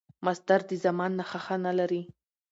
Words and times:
مصدر 0.25 0.59
د 0.69 0.71
زمان 0.85 1.11
نخښه 1.19 1.55
نه 1.65 1.71
لري. 1.79 2.01